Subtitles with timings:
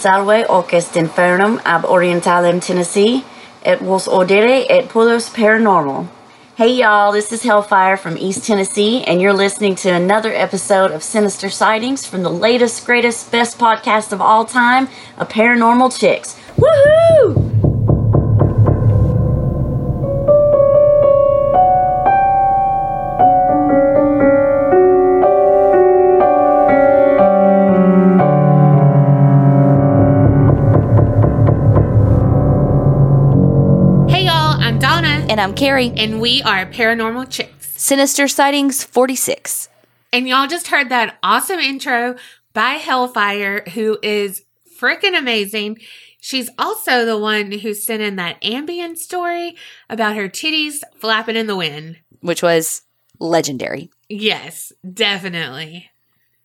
[0.00, 3.22] Salve orques infernum ab orientalem Tennessee,
[3.62, 6.08] et vos audere et pulos paranormal.
[6.56, 11.02] Hey y'all, this is Hellfire from East Tennessee, and you're listening to another episode of
[11.02, 16.34] Sinister Sightings from the latest, greatest, best podcast of all time, A Paranormal Chicks.
[16.56, 17.49] Woohoo!
[35.40, 35.90] And I'm Carrie.
[35.96, 37.72] and we are Paranormal Chicks.
[37.80, 39.70] Sinister Sightings 46.
[40.12, 42.16] And y'all just heard that awesome intro
[42.52, 44.42] by Hellfire, who is
[44.78, 45.78] freaking amazing.
[46.20, 49.56] She's also the one who sent in that ambient story
[49.88, 51.96] about her titties flapping in the wind.
[52.20, 52.82] which was
[53.18, 53.90] legendary.
[54.10, 55.90] Yes, definitely.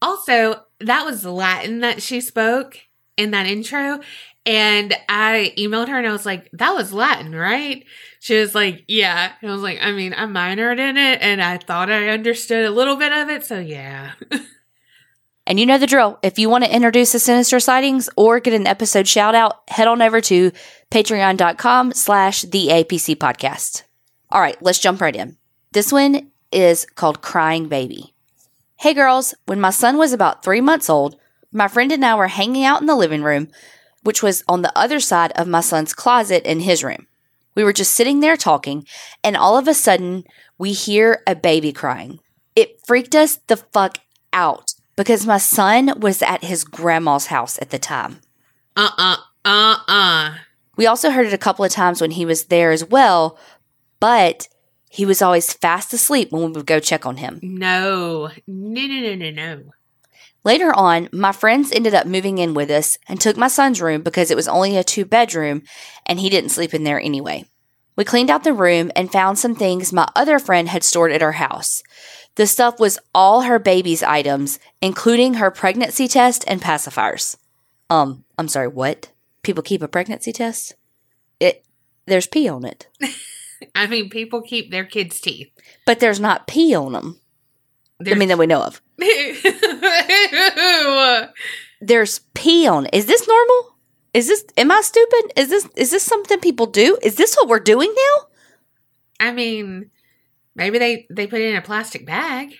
[0.01, 2.79] Also, that was Latin that she spoke
[3.17, 3.99] in that intro.
[4.45, 7.83] And I emailed her and I was like, that was Latin, right?
[8.25, 9.33] She was like, yeah.
[9.39, 12.65] And I was like, I mean, I minored in it and I thought I understood
[12.65, 13.45] a little bit of it.
[13.45, 14.13] So yeah.
[15.47, 16.17] And you know the drill.
[16.23, 19.87] If you want to introduce the Sinister Sightings or get an episode shout out, head
[19.87, 20.51] on over to
[20.89, 23.83] patreon.com slash the APC podcast.
[24.31, 25.37] All right, let's jump right in.
[25.73, 28.15] This one is called Crying Baby.
[28.77, 31.15] Hey girls, when my son was about three months old,
[31.51, 33.49] my friend and I were hanging out in the living room,
[34.01, 37.05] which was on the other side of my son's closet in his room.
[37.55, 38.85] We were just sitting there talking,
[39.23, 40.25] and all of a sudden,
[40.57, 42.19] we hear a baby crying.
[42.55, 43.99] It freaked us the fuck
[44.33, 48.19] out because my son was at his grandma's house at the time.
[48.75, 50.35] Uh uh, uh uh.
[50.77, 53.39] We also heard it a couple of times when he was there as well,
[53.99, 54.49] but
[54.89, 57.39] he was always fast asleep when we would go check on him.
[57.41, 58.29] No.
[58.47, 59.63] No, no, no, no, no.
[60.45, 64.03] Later on, my friends ended up moving in with us and took my son's room
[64.03, 65.63] because it was only a two bedroom
[66.05, 67.45] and he didn't sleep in there anyway.
[67.95, 71.21] We cleaned out the room and found some things my other friend had stored at
[71.23, 71.81] her house.
[72.35, 77.37] The stuff was all her baby's items, including her pregnancy test and pacifiers.
[77.89, 79.11] Um, I'm sorry, what?
[79.41, 80.75] People keep a pregnancy test?
[81.39, 81.65] It
[82.05, 82.87] there's pee on it,
[83.75, 85.49] I mean, people keep their kids' teeth.
[85.87, 87.19] but there's not pee on them.
[88.05, 88.81] I mean that we know of.
[91.81, 92.93] There's- pee on it.
[92.93, 93.75] Is this normal?
[94.13, 95.33] Is this am I stupid?
[95.35, 96.97] Is this is this something people do?
[97.01, 98.27] Is this what we're doing now?
[99.19, 99.89] I mean,
[100.55, 102.53] maybe they they put it in a plastic bag,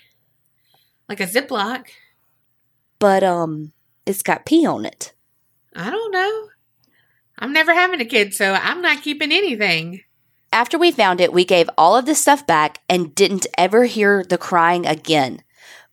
[1.07, 1.85] like a Ziploc.
[3.00, 3.72] But um
[4.06, 5.13] it's got pee on it.
[5.75, 6.50] I don't know.
[7.38, 10.01] I'm never having a kid, so I'm not keeping anything.
[10.51, 14.23] After we found it, we gave all of the stuff back and didn't ever hear
[14.23, 15.41] the crying again.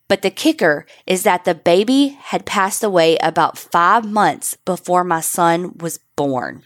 [0.07, 5.21] But the kicker is that the baby had passed away about five months before my
[5.21, 6.63] son was born.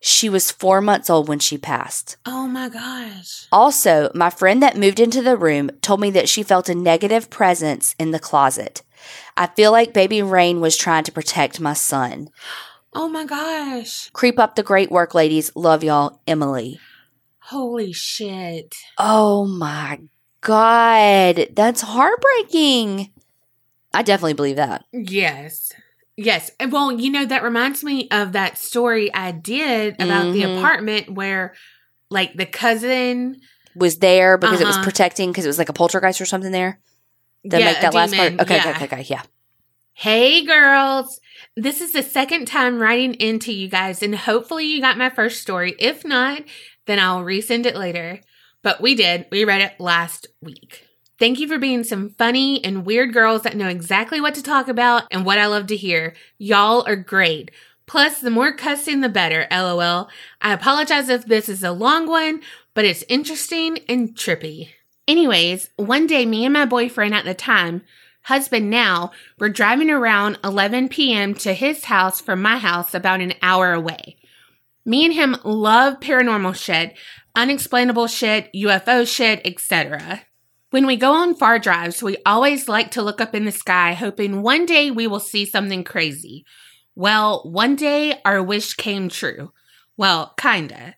[0.00, 2.18] She was four months old when she passed.
[2.26, 3.46] Oh my gosh.
[3.50, 7.30] Also, my friend that moved into the room told me that she felt a negative
[7.30, 8.82] presence in the closet.
[9.36, 12.28] I feel like baby Rain was trying to protect my son.
[12.92, 14.10] Oh my gosh.
[14.10, 15.50] Creep up the great work, ladies.
[15.56, 16.78] Love y'all, Emily.
[17.38, 18.74] Holy shit.
[18.98, 20.00] Oh my
[20.44, 21.48] God.
[21.56, 23.10] That's heartbreaking.
[23.92, 24.84] I definitely believe that.
[24.92, 25.72] Yes.
[26.16, 26.50] Yes.
[26.70, 30.58] Well, you know, that reminds me of that story I did about the Mhm.
[30.58, 31.54] apartment where,
[32.10, 33.40] like, the cousin.
[33.74, 34.84] Was there because it was Uh-huh.
[34.84, 36.78] protecting because it was like a poltergeist or something there?
[37.44, 38.40] That Yeah, make that last part?
[38.40, 38.60] Okay, Yeah.
[38.60, 39.22] okay, okay, okay, yeah.
[39.94, 41.20] Hey, girls.
[41.56, 45.40] This is the second time writing into you guys, and hopefully you got my first
[45.40, 45.74] story.
[45.78, 46.42] If not,
[46.86, 48.20] then I'll resend it later.
[48.64, 49.26] But we did.
[49.30, 50.88] We read it last week.
[51.18, 54.66] Thank you for being some funny and weird girls that know exactly what to talk
[54.68, 56.14] about and what I love to hear.
[56.38, 57.52] Y'all are great.
[57.86, 60.08] Plus, the more cussing, the better, lol.
[60.40, 62.40] I apologize if this is a long one,
[62.72, 64.70] but it's interesting and trippy.
[65.06, 67.82] Anyways, one day, me and my boyfriend at the time,
[68.22, 71.34] husband now, were driving around 11 p.m.
[71.34, 74.16] to his house from my house about an hour away.
[74.86, 76.94] Me and him love paranormal shit,
[77.34, 80.22] unexplainable shit, UFO shit, etc.
[80.70, 83.92] When we go on far drives, we always like to look up in the sky,
[83.92, 86.44] hoping one day we will see something crazy.
[86.96, 89.52] Well, one day our wish came true.
[89.96, 90.96] Well, kinda.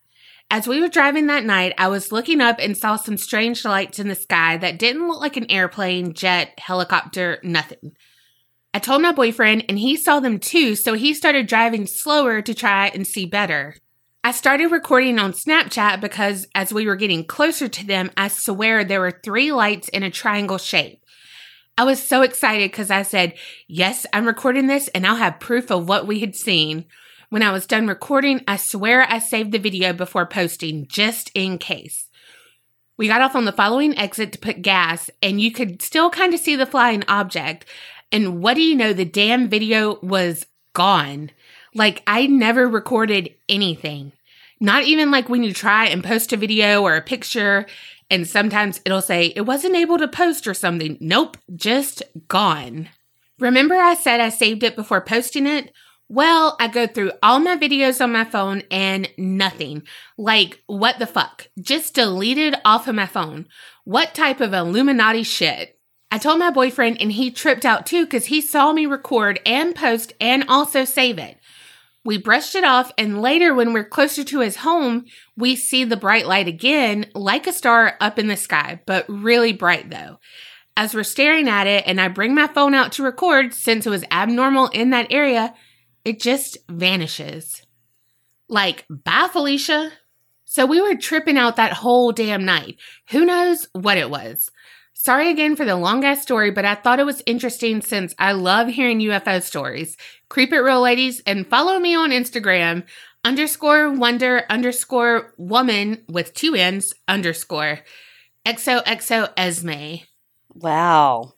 [0.50, 3.98] As we were driving that night, I was looking up and saw some strange lights
[3.98, 7.96] in the sky that didn't look like an airplane, jet, helicopter, nothing.
[8.72, 12.54] I told my boyfriend, and he saw them too, so he started driving slower to
[12.54, 13.76] try and see better.
[14.26, 18.82] I started recording on Snapchat because as we were getting closer to them, I swear
[18.82, 21.00] there were three lights in a triangle shape.
[21.78, 23.34] I was so excited because I said,
[23.68, 26.86] Yes, I'm recording this and I'll have proof of what we had seen.
[27.28, 31.56] When I was done recording, I swear I saved the video before posting just in
[31.56, 32.08] case.
[32.96, 36.34] We got off on the following exit to put gas, and you could still kind
[36.34, 37.64] of see the flying object.
[38.10, 38.92] And what do you know?
[38.92, 41.30] The damn video was gone.
[41.76, 44.12] Like, I never recorded anything.
[44.60, 47.66] Not even like when you try and post a video or a picture,
[48.10, 50.96] and sometimes it'll say it wasn't able to post or something.
[51.00, 52.88] Nope, just gone.
[53.38, 55.70] Remember, I said I saved it before posting it?
[56.08, 59.82] Well, I go through all my videos on my phone and nothing.
[60.16, 61.48] Like, what the fuck?
[61.60, 63.48] Just deleted off of my phone.
[63.84, 65.78] What type of Illuminati shit?
[66.10, 69.74] I told my boyfriend and he tripped out too because he saw me record and
[69.74, 71.38] post and also save it.
[72.06, 75.06] We brushed it off, and later, when we're closer to his home,
[75.36, 79.52] we see the bright light again, like a star up in the sky, but really
[79.52, 80.20] bright though.
[80.76, 83.90] As we're staring at it, and I bring my phone out to record since it
[83.90, 85.52] was abnormal in that area,
[86.04, 87.62] it just vanishes.
[88.48, 89.90] Like, bye, Felicia.
[90.44, 92.76] So we were tripping out that whole damn night.
[93.10, 94.52] Who knows what it was?
[95.06, 98.32] Sorry again for the long ass story, but I thought it was interesting since I
[98.32, 99.96] love hearing UFO stories.
[100.28, 102.82] Creep it real ladies and follow me on Instagram
[103.24, 107.82] underscore wonder underscore woman with two N's underscore
[108.44, 110.02] XOXO Esme.
[110.52, 111.34] Wow.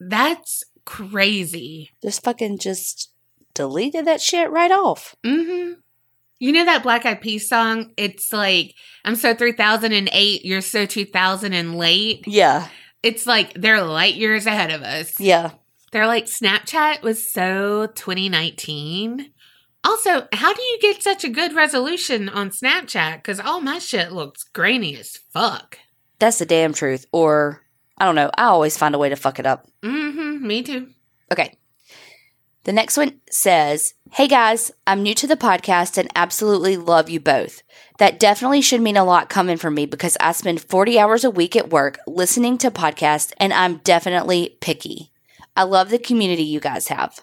[0.00, 1.90] That's crazy.
[2.00, 3.12] Just fucking just
[3.52, 5.14] deleted that shit right off.
[5.26, 5.74] Mm-hmm.
[6.38, 7.92] You know that Black Eyed Peas song?
[7.98, 8.74] It's like,
[9.04, 12.26] I'm so 3008, you're so 2000 and late.
[12.26, 12.68] Yeah.
[13.02, 15.18] It's like they're light years ahead of us.
[15.18, 15.52] Yeah.
[15.92, 19.32] They're like, Snapchat was so 2019.
[19.82, 23.16] Also, how do you get such a good resolution on Snapchat?
[23.16, 25.78] Because all my shit looks grainy as fuck.
[26.18, 27.06] That's the damn truth.
[27.12, 27.62] Or,
[27.96, 28.30] I don't know.
[28.36, 29.66] I always find a way to fuck it up.
[29.82, 30.46] Mm-hmm.
[30.46, 30.88] Me too.
[31.32, 31.54] Okay.
[32.70, 37.18] The next one says, Hey guys, I'm new to the podcast and absolutely love you
[37.18, 37.64] both.
[37.98, 41.32] That definitely should mean a lot coming from me because I spend 40 hours a
[41.32, 45.10] week at work listening to podcasts and I'm definitely picky.
[45.56, 47.18] I love the community you guys have.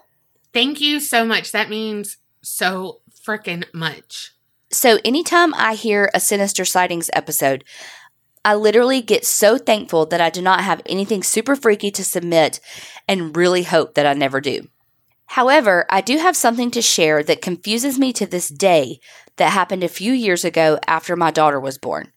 [0.51, 1.53] Thank you so much.
[1.53, 4.33] That means so freaking much.
[4.69, 7.63] So, anytime I hear a Sinister Sightings episode,
[8.43, 12.59] I literally get so thankful that I do not have anything super freaky to submit
[13.07, 14.67] and really hope that I never do.
[15.27, 18.99] However, I do have something to share that confuses me to this day
[19.35, 22.11] that happened a few years ago after my daughter was born.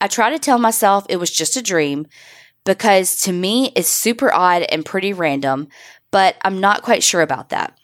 [0.00, 2.06] I try to tell myself it was just a dream
[2.64, 5.68] because to me it's super odd and pretty random,
[6.10, 7.76] but I'm not quite sure about that.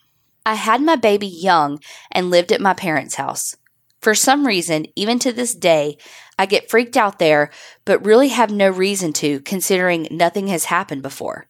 [0.44, 1.80] I had my baby young
[2.10, 3.56] and lived at my parents' house.
[4.00, 5.98] For some reason, even to this day,
[6.38, 7.50] I get freaked out there,
[7.84, 11.48] but really have no reason to, considering nothing has happened before.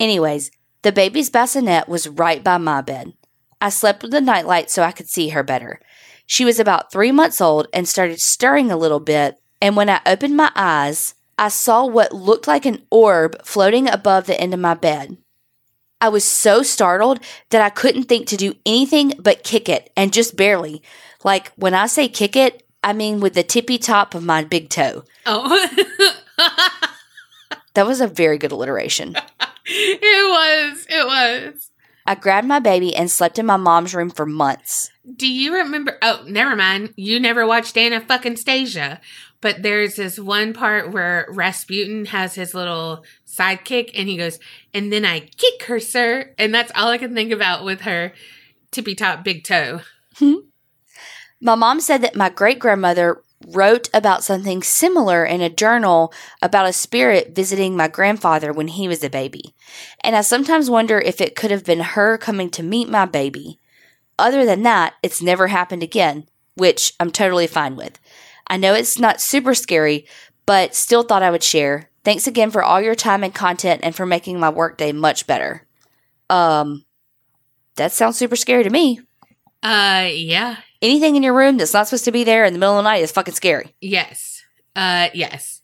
[0.00, 0.50] Anyways,
[0.82, 3.12] the baby's bassinet was right by my bed.
[3.60, 5.80] I slept with the nightlight so I could see her better.
[6.26, 10.00] She was about three months old and started stirring a little bit, and when I
[10.06, 14.60] opened my eyes, I saw what looked like an orb floating above the end of
[14.60, 15.16] my bed.
[16.00, 17.18] I was so startled
[17.50, 20.82] that I couldn't think to do anything but kick it, and just barely.
[21.24, 24.68] Like when I say kick it, I mean with the tippy top of my big
[24.68, 25.04] toe.
[25.26, 25.68] Oh.
[27.78, 29.14] That was a very good alliteration.
[29.68, 30.86] it was.
[30.88, 31.70] It was.
[32.06, 34.90] I grabbed my baby and slept in my mom's room for months.
[35.14, 35.98] Do you remember?
[36.00, 36.94] Oh, never mind.
[36.96, 39.00] You never watched Ana fucking Stasia.
[39.40, 44.38] But there's this one part where Rasputin has his little sidekick and he goes,
[44.74, 46.34] and then I kick her, sir.
[46.38, 48.12] And that's all I can think about with her
[48.70, 49.82] tippy top big toe.
[50.16, 50.34] Hmm.
[51.40, 56.68] My mom said that my great grandmother wrote about something similar in a journal about
[56.68, 59.54] a spirit visiting my grandfather when he was a baby.
[60.02, 63.58] And I sometimes wonder if it could have been her coming to meet my baby.
[64.18, 68.00] Other than that, it's never happened again, which I'm totally fine with.
[68.48, 70.06] I know it's not super scary,
[70.46, 71.90] but still thought I would share.
[72.04, 75.66] Thanks again for all your time and content and for making my workday much better.
[76.30, 76.84] Um,
[77.76, 79.00] that sounds super scary to me.
[79.62, 80.56] Uh, yeah.
[80.80, 82.88] Anything in your room that's not supposed to be there in the middle of the
[82.88, 83.74] night is fucking scary.
[83.80, 84.42] Yes.
[84.76, 85.60] Uh, yes.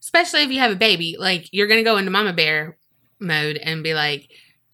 [0.00, 1.16] Especially if you have a baby.
[1.18, 2.76] Like, you're going to go into mama bear
[3.20, 4.28] mode and be like,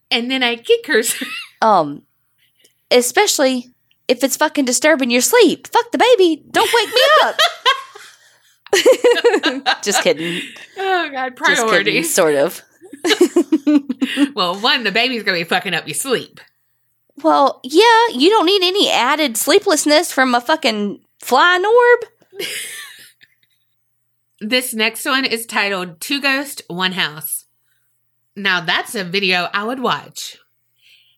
[0.09, 1.01] and then I kick her.
[1.61, 2.03] Um,
[2.91, 3.69] especially
[4.07, 5.67] if it's fucking disturbing your sleep.
[5.67, 6.43] Fuck the baby.
[6.51, 7.39] Don't wake me up.
[9.83, 10.41] Just kidding.
[10.77, 11.35] oh, God.
[11.37, 11.65] Just kidding.
[11.65, 12.13] Priorities.
[12.13, 12.61] Sort of.
[14.35, 16.39] well, one, the baby's going to be fucking up your sleep.
[17.23, 22.45] Well, yeah, you don't need any added sleeplessness from a fucking flying orb.
[24.41, 27.45] This next one is titled Two Ghost, One House.
[28.35, 30.37] Now that's a video I would watch.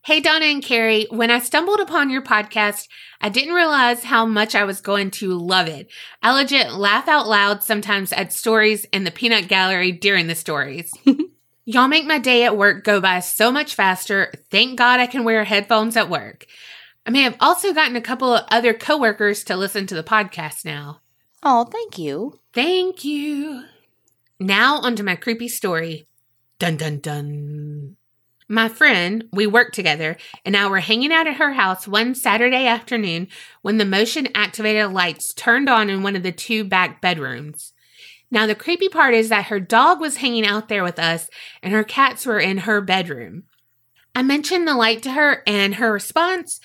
[0.06, 2.88] Hey, Donna and Carrie, when I stumbled upon your podcast,
[3.20, 5.92] I didn't realize how much I was going to love it.
[6.22, 10.92] I legit laugh out loud sometimes at stories in the peanut gallery during the stories.
[11.70, 14.32] Y'all make my day at work go by so much faster.
[14.50, 16.46] Thank God I can wear headphones at work.
[17.06, 20.64] I may have also gotten a couple of other coworkers to listen to the podcast
[20.64, 21.02] now.
[21.44, 22.40] Oh, thank you.
[22.54, 23.66] Thank you.
[24.40, 26.08] Now onto my creepy story.
[26.58, 27.98] Dun dun dun.
[28.48, 32.66] My friend, we work together, and I were hanging out at her house one Saturday
[32.66, 33.28] afternoon
[33.62, 37.74] when the motion activated lights turned on in one of the two back bedrooms.
[38.30, 41.30] Now, the creepy part is that her dog was hanging out there with us
[41.63, 43.44] and her cats were in her bedroom.
[44.13, 46.60] I mentioned the light to her, and her response,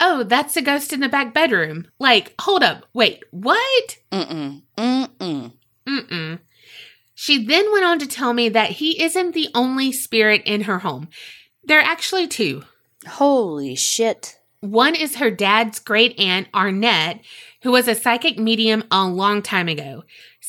[0.00, 1.86] Oh, that's the ghost in the back bedroom.
[2.00, 3.96] Like, hold up, wait, what?
[4.10, 4.62] Mm-mm.
[4.76, 5.52] Mm-mm.
[5.88, 6.38] Mm-mm.
[7.14, 10.80] She then went on to tell me that he isn't the only spirit in her
[10.80, 11.08] home.
[11.64, 12.64] There are actually two.
[13.06, 14.36] Holy shit.
[14.60, 17.20] One is her dad's great aunt, Arnette,
[17.62, 20.02] who was a psychic medium a long time ago.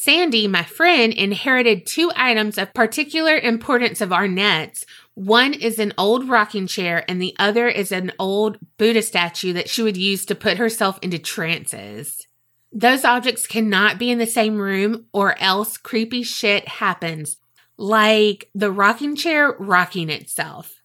[0.07, 4.85] Sandy, my friend, inherited two items of particular importance of Arnett's.
[5.15, 9.67] One is an old rocking chair, and the other is an old Buddha statue that
[9.67, 12.25] she would use to put herself into trances.
[12.71, 17.35] Those objects cannot be in the same room or else creepy shit happens,
[17.75, 20.81] like the rocking chair rocking itself.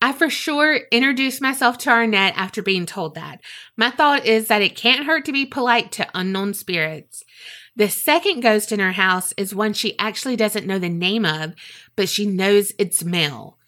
[0.00, 3.40] I for sure introduced myself to Arnett after being told that.
[3.76, 7.24] My thought is that it can't hurt to be polite to unknown spirits.
[7.76, 11.54] The second ghost in her house is one she actually doesn't know the name of,
[11.96, 13.58] but she knows it's male.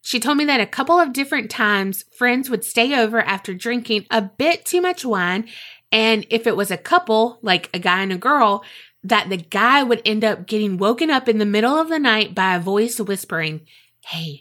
[0.00, 4.06] She told me that a couple of different times friends would stay over after drinking
[4.10, 5.48] a bit too much wine
[5.92, 8.64] and if it was a couple, like a guy and a girl,
[9.04, 12.34] that the guy would end up getting woken up in the middle of the night
[12.34, 13.66] by a voice whispering,
[14.06, 14.40] Hey,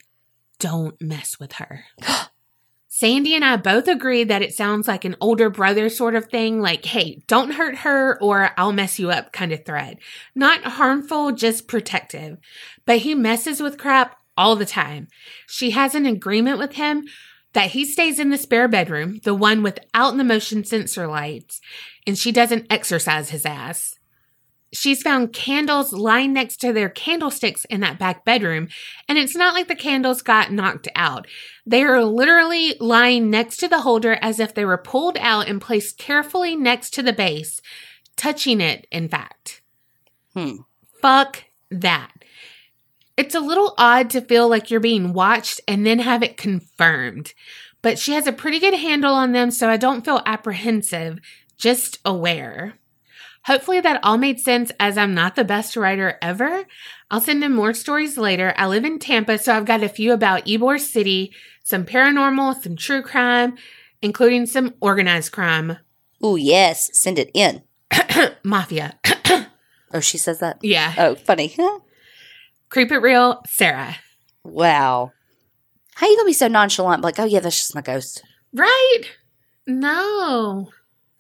[0.60, 1.86] don't mess with her.
[2.94, 6.60] Sandy and I both agree that it sounds like an older brother sort of thing,
[6.60, 9.98] like, hey, don't hurt her or I'll mess you up kind of thread.
[10.36, 12.38] Not harmful, just protective.
[12.86, 15.08] But he messes with crap all the time.
[15.48, 17.06] She has an agreement with him
[17.54, 21.62] that he stays in the spare bedroom, the one without the motion sensor lights,
[22.06, 24.00] and she doesn't exorcise his ass.
[24.74, 28.70] She's found candles lying next to their candlesticks in that back bedroom,
[29.08, 31.28] and it's not like the candles got knocked out.
[31.66, 35.62] They are literally lying next to the holder as if they were pulled out and
[35.62, 37.60] placed carefully next to the base,
[38.16, 39.62] touching it, in fact.
[40.34, 40.58] Hmm.
[41.02, 42.12] Fuck that.
[43.18, 47.34] It's a little odd to feel like you're being watched and then have it confirmed,
[47.82, 51.20] but she has a pretty good handle on them, so I don't feel apprehensive,
[51.58, 52.76] just aware.
[53.46, 56.66] Hopefully that all made sense as I'm not the best writer ever.
[57.10, 58.54] I'll send in more stories later.
[58.56, 61.34] I live in Tampa, so I've got a few about Ybor City,
[61.64, 63.58] some paranormal, some true crime,
[64.02, 65.78] including some organized crime.
[66.22, 66.90] Oh, yes.
[66.94, 67.64] Send it in.
[68.44, 69.00] Mafia.
[69.94, 70.58] Oh, she says that?
[70.62, 70.94] yeah.
[70.98, 71.54] Oh, funny.
[72.70, 73.98] Creep it real, Sarah.
[74.46, 75.12] wow.
[75.96, 77.02] How are you gonna be so nonchalant?
[77.02, 78.24] Like, oh yeah, that's just my ghost.
[78.54, 79.02] Right?
[79.68, 80.70] No.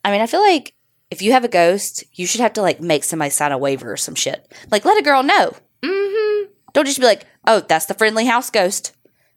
[0.05, 0.73] I mean, I feel like
[1.11, 3.91] if you have a ghost, you should have to like make somebody sign a waiver
[3.91, 4.51] or some shit.
[4.71, 5.53] Like, let a girl know.
[5.83, 6.51] Mm-hmm.
[6.73, 8.93] Don't just be like, oh, that's the friendly house ghost.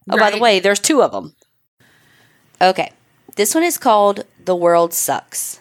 [0.09, 1.35] Oh, by the way, there's two of them.
[2.63, 2.93] Okay.
[3.37, 5.61] This one is called The World Sucks.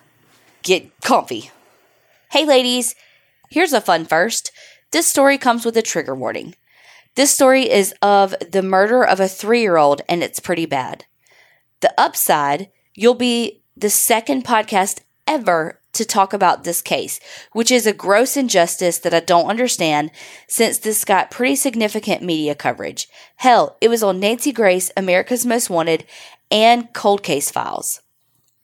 [0.62, 1.50] Get comfy.
[2.32, 2.94] Hey, ladies.
[3.50, 4.52] Here's a fun first.
[4.92, 6.56] This story comes with a trigger warning.
[7.16, 11.06] This story is of the murder of a three year old, and it's pretty bad.
[11.80, 17.20] The upside, you'll be the second podcast ever to talk about this case,
[17.52, 20.12] which is a gross injustice that I don't understand
[20.48, 23.08] since this got pretty significant media coverage.
[23.38, 26.06] Hell, it was on Nancy Grace, America's Most Wanted,
[26.52, 28.02] and Cold Case Files.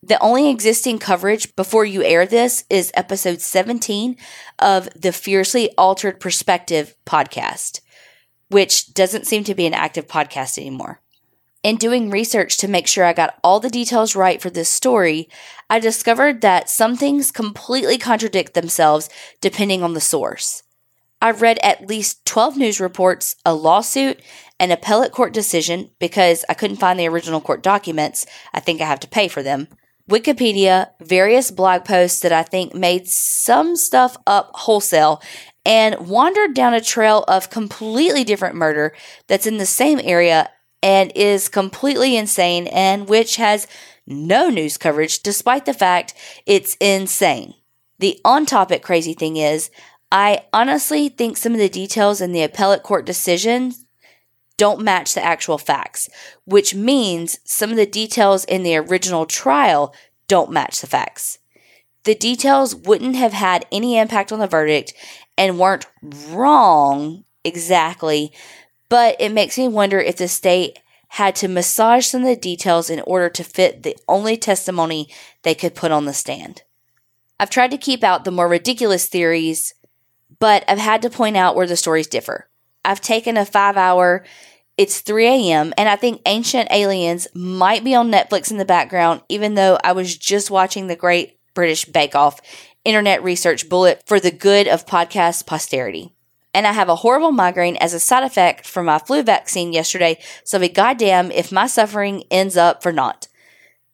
[0.01, 4.15] The only existing coverage before you air this is episode 17
[4.57, 7.81] of the Fiercely Altered Perspective podcast,
[8.47, 11.01] which doesn't seem to be an active podcast anymore.
[11.61, 15.27] In doing research to make sure I got all the details right for this story,
[15.69, 19.09] I discovered that some things completely contradict themselves
[19.41, 20.63] depending on the source.
[21.21, 24.21] I've read at least 12 news reports, a lawsuit,
[24.57, 28.25] an appellate court decision because I couldn't find the original court documents.
[28.53, 29.67] I think I have to pay for them.
[30.09, 35.21] Wikipedia, various blog posts that I think made some stuff up wholesale,
[35.65, 38.95] and wandered down a trail of completely different murder
[39.27, 40.49] that's in the same area
[40.81, 43.67] and is completely insane and which has
[44.07, 46.13] no news coverage despite the fact
[46.45, 47.53] it's insane.
[47.99, 49.69] The on topic crazy thing is,
[50.11, 53.73] I honestly think some of the details in the appellate court decision
[54.57, 56.09] don't match the actual facts,
[56.45, 59.93] which means some of the details in the original trial
[60.27, 61.39] don't match the facts.
[62.03, 64.93] The details wouldn't have had any impact on the verdict
[65.37, 65.85] and weren't
[66.29, 68.33] wrong exactly,
[68.89, 70.79] but it makes me wonder if the state
[71.09, 75.09] had to massage some of the details in order to fit the only testimony
[75.43, 76.63] they could put on the stand.
[77.39, 79.73] I've tried to keep out the more ridiculous theories,
[80.39, 82.49] but I've had to point out where the stories differ.
[82.85, 84.25] I've taken a five hour,
[84.77, 89.21] it's 3 a.m., and I think Ancient Aliens might be on Netflix in the background,
[89.29, 92.39] even though I was just watching the Great British Bake Off
[92.85, 96.13] internet research bullet for the good of podcast posterity
[96.59, 100.19] and I have a horrible migraine as a side effect from my flu vaccine yesterday,
[100.43, 103.29] so be goddamn if my suffering ends up for naught.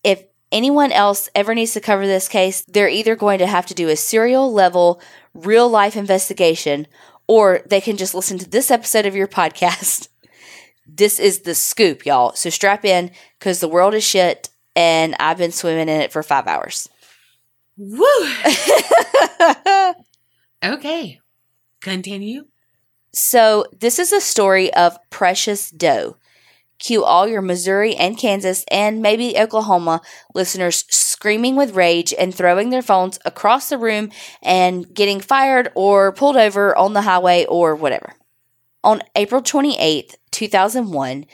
[0.04, 3.76] If anyone else ever needs to cover this case, they're either going to have to
[3.76, 5.00] do a serial level,
[5.36, 6.88] real life investigation,
[7.28, 10.08] or they can just listen to this episode of your podcast.
[10.88, 12.34] this is the scoop, y'all.
[12.34, 16.24] So strap in because the world is shit and I've been swimming in it for
[16.24, 16.90] five hours.
[17.78, 18.08] Woo!
[20.64, 21.20] okay.
[21.80, 22.46] Continue.
[23.18, 26.18] So, this is a story of Precious Doe.
[26.80, 30.02] Cue all your Missouri and Kansas and maybe Oklahoma
[30.34, 34.12] listeners screaming with rage and throwing their phones across the room
[34.44, 38.16] and getting fired or pulled over on the highway or whatever.
[38.84, 41.26] On April 28th, 2001,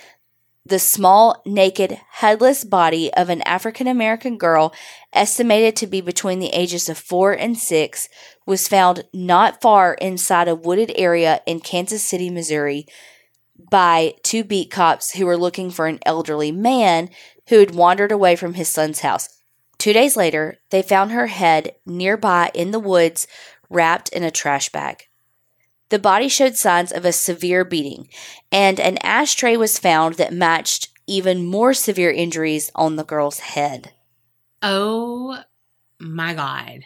[0.66, 4.74] the small, naked, headless body of an African American girl,
[5.12, 8.08] estimated to be between the ages of four and six,
[8.46, 12.86] was found not far inside a wooded area in Kansas City, Missouri,
[13.70, 17.10] by two beat cops who were looking for an elderly man
[17.50, 19.30] who had wandered away from his son's house.
[19.78, 23.26] Two days later, they found her head nearby in the woods,
[23.70, 25.08] wrapped in a trash bag.
[25.92, 28.08] The body showed signs of a severe beating,
[28.50, 33.92] and an ashtray was found that matched even more severe injuries on the girl's head.
[34.62, 35.44] Oh
[36.00, 36.86] my God.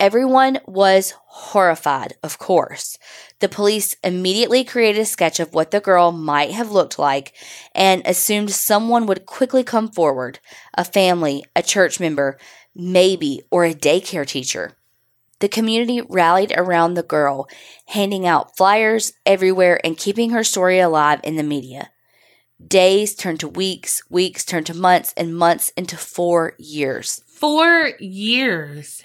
[0.00, 2.96] Everyone was horrified, of course.
[3.40, 7.34] The police immediately created a sketch of what the girl might have looked like
[7.74, 10.38] and assumed someone would quickly come forward
[10.72, 12.38] a family, a church member,
[12.74, 14.78] maybe, or a daycare teacher.
[15.40, 17.48] The community rallied around the girl,
[17.86, 21.90] handing out flyers everywhere and keeping her story alive in the media.
[22.64, 27.22] Days turned to weeks, weeks turned to months, and months into four years.
[27.28, 29.04] Four years.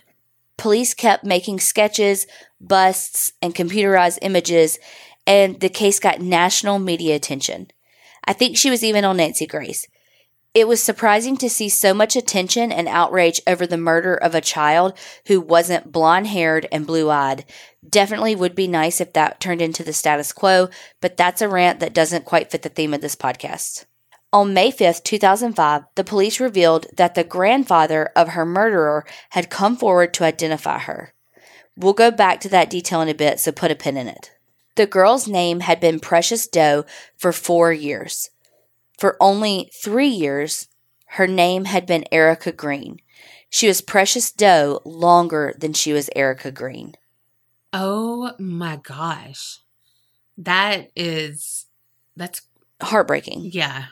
[0.58, 2.26] Police kept making sketches,
[2.60, 4.80] busts, and computerized images,
[5.28, 7.68] and the case got national media attention.
[8.26, 9.86] I think she was even on Nancy Grace.
[10.54, 14.42] It was surprising to see so much attention and outrage over the murder of a
[14.42, 14.94] child
[15.26, 17.44] who wasn't blonde haired and blue eyed.
[17.88, 20.70] Definitely would be nice if that turned into the status quo,
[21.02, 23.86] but that's a rant that doesn't quite fit the theme of this podcast.
[24.32, 29.76] On May 5th, 2005, the police revealed that the grandfather of her murderer had come
[29.76, 31.14] forward to identify her.
[31.76, 34.32] We'll go back to that detail in a bit, so put a pin in it.
[34.76, 36.86] The girl's name had been Precious Doe
[37.18, 38.30] for four years.
[38.98, 40.68] For only three years,
[41.08, 43.00] her name had been Erica Green.
[43.50, 46.96] She was Precious Doe longer than she was Erica Green.
[47.72, 49.60] Oh my gosh.
[50.38, 51.68] That is,
[52.16, 52.42] that's
[52.82, 53.50] Heartbreaking.
[53.54, 53.86] yeah.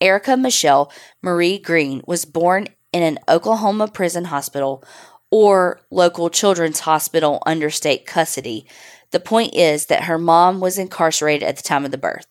[0.00, 4.84] Erica Michelle Marie Green was born in an Oklahoma prison hospital
[5.30, 8.64] or local children's hospital under state custody.
[9.10, 12.27] The point is that her mom was incarcerated at the time of the birth.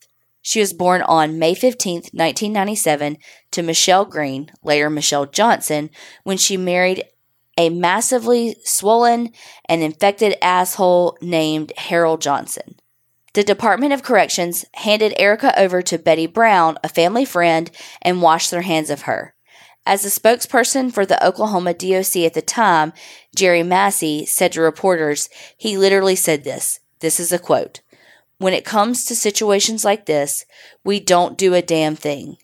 [0.47, 3.17] She was born on May 15, 1997,
[3.51, 5.89] to Michelle Green, later Michelle Johnson,
[6.23, 7.03] when she married
[7.57, 9.33] a massively swollen
[9.65, 12.77] and infected asshole named Harold Johnson.
[13.33, 17.69] The Department of Corrections handed Erica over to Betty Brown, a family friend,
[18.01, 19.35] and washed their hands of her.
[19.85, 22.93] As the spokesperson for the Oklahoma DOC at the time,
[23.35, 26.79] Jerry Massey, said to reporters, he literally said this.
[27.01, 27.81] This is a quote.
[28.39, 30.45] When it comes to situations like this,
[30.83, 32.37] we don't do a damn thing.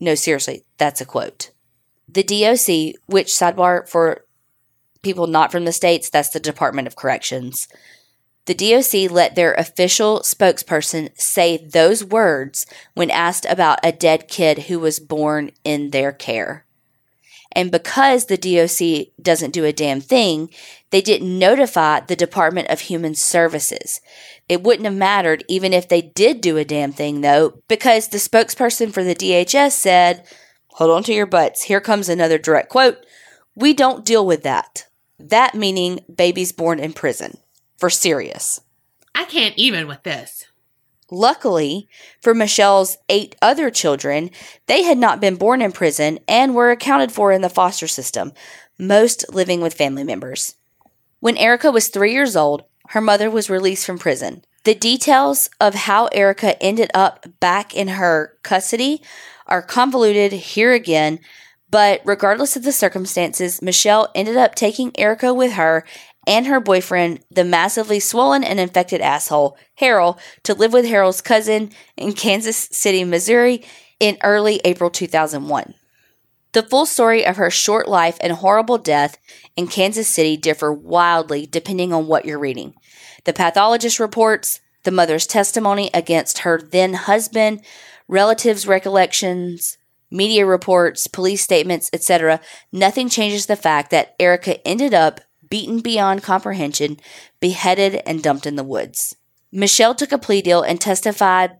[0.00, 1.50] No, seriously, that's a quote.
[2.08, 4.24] The DOC, which sidebar for
[5.02, 7.68] people not from the states, that's the Department of Corrections.
[8.46, 14.60] The DOC let their official spokesperson say those words when asked about a dead kid
[14.60, 16.64] who was born in their care.
[17.52, 20.50] And because the DOC doesn't do a damn thing,
[20.90, 24.00] they didn't notify the Department of Human Services.
[24.48, 28.18] It wouldn't have mattered even if they did do a damn thing, though, because the
[28.18, 30.26] spokesperson for the DHS said,
[30.72, 31.64] Hold on to your butts.
[31.64, 32.98] Here comes another direct quote.
[33.56, 34.86] We don't deal with that.
[35.18, 37.38] That meaning babies born in prison.
[37.76, 38.60] For serious.
[39.14, 40.46] I can't even with this.
[41.10, 41.88] Luckily
[42.20, 44.30] for Michelle's eight other children,
[44.66, 48.32] they had not been born in prison and were accounted for in the foster system,
[48.78, 50.54] most living with family members.
[51.20, 54.44] When Erica was three years old, her mother was released from prison.
[54.64, 59.02] The details of how Erica ended up back in her custody
[59.46, 61.20] are convoluted here again,
[61.70, 65.84] but regardless of the circumstances, Michelle ended up taking Erica with her
[66.26, 71.70] and her boyfriend, the massively swollen and infected asshole, Harold, to live with Harold's cousin
[71.96, 73.64] in Kansas City, Missouri
[73.98, 75.74] in early April 2001.
[76.52, 79.18] The full story of her short life and horrible death
[79.56, 82.74] in Kansas City differ wildly depending on what you're reading.
[83.24, 87.62] The pathologist reports, the mother's testimony against her then husband,
[88.08, 89.76] relatives' recollections,
[90.10, 92.40] media reports, police statements, etc.
[92.72, 96.98] Nothing changes the fact that Erica ended up beaten beyond comprehension,
[97.40, 99.16] beheaded, and dumped in the woods.
[99.50, 101.58] Michelle took a plea deal and testified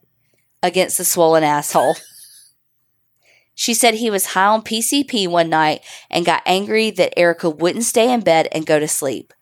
[0.63, 1.97] against the swollen asshole.
[3.55, 7.85] She said he was high on PCP one night and got angry that Erica wouldn't
[7.85, 9.33] stay in bed and go to sleep.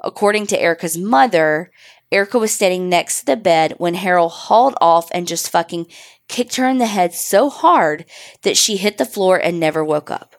[0.00, 1.72] According to Erica's mother,
[2.12, 5.86] Erica was standing next to the bed when Harold hauled off and just fucking
[6.28, 8.04] kicked her in the head so hard
[8.42, 10.36] that she hit the floor and never woke up.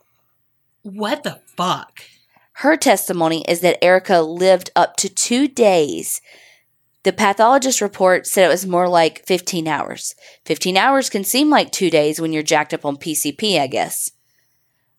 [0.83, 2.03] What the fuck?
[2.59, 6.19] Her testimony is that Erica lived up to two days.
[7.03, 10.13] The pathologist report said it was more like 15 hours.
[10.43, 14.11] 15 hours can seem like two days when you're jacked up on PCP, I guess.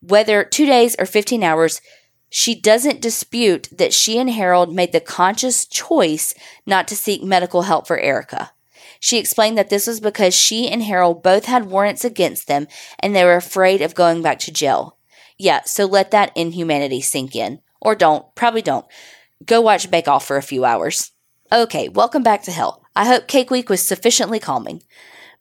[0.01, 1.83] Whether two days or 15 hours,
[2.31, 6.33] she doesn't dispute that she and Harold made the conscious choice
[6.65, 8.53] not to seek medical help for Erica.
[9.01, 12.69] She explained that this was because she and Harold both had warrants against them
[13.01, 14.97] and they were afraid of going back to jail.
[15.41, 17.61] Yeah, so let that inhumanity sink in.
[17.81, 18.27] Or don't.
[18.35, 18.85] Probably don't.
[19.43, 21.13] Go watch Bake Off for a few hours.
[21.51, 22.85] Okay, welcome back to hell.
[22.95, 24.83] I hope Cake Week was sufficiently calming.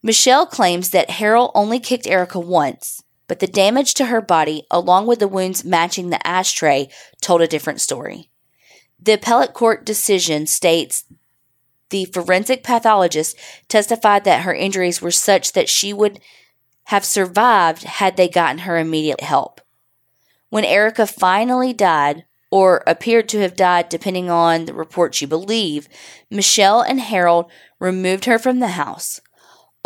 [0.02, 5.06] Michelle claims that Harold only kicked Erica once, but the damage to her body, along
[5.06, 6.88] with the wounds matching the ashtray,
[7.20, 8.30] told a different story.
[9.02, 11.04] The appellate court decision states
[11.90, 13.36] the forensic pathologist
[13.68, 16.22] testified that her injuries were such that she would
[16.86, 19.60] have survived had they gotten her immediate help.
[20.50, 25.88] When Erica finally died, or appeared to have died depending on the reports you believe,
[26.32, 29.22] Michelle and Harold removed her from the house.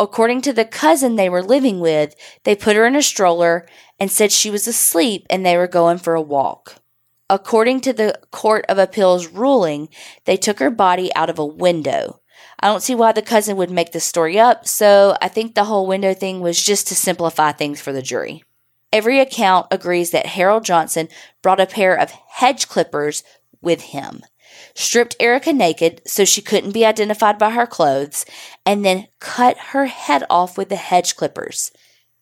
[0.00, 3.66] According to the cousin they were living with, they put her in a stroller
[4.00, 6.76] and said she was asleep and they were going for a walk.
[7.30, 9.88] According to the Court of Appeals ruling,
[10.24, 12.20] they took her body out of a window.
[12.60, 15.64] I don't see why the cousin would make this story up, so I think the
[15.64, 18.42] whole window thing was just to simplify things for the jury.
[18.94, 21.08] Every account agrees that Harold Johnson
[21.42, 23.24] brought a pair of hedge clippers
[23.60, 24.20] with him,
[24.76, 28.24] stripped Erica naked so she couldn't be identified by her clothes,
[28.64, 31.72] and then cut her head off with the hedge clippers.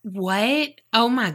[0.02, 0.80] What?
[0.94, 1.34] Oh my.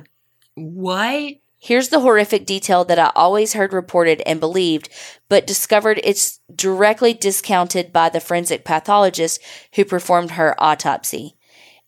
[0.56, 1.36] What?
[1.60, 4.90] Here's the horrific detail that I always heard reported and believed,
[5.30, 9.40] but discovered it's directly discounted by the forensic pathologist
[9.76, 11.37] who performed her autopsy.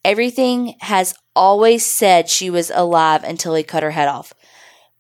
[0.04, 4.34] Everything has always said she was alive until he cut her head off.